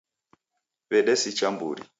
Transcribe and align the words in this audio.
W'edesicha 0.89 1.47
mburi. 1.53 1.83